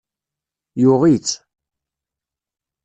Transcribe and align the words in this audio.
Yuɣ-itt. 0.81 1.29